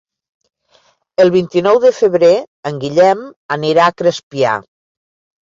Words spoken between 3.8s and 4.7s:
a Crespià.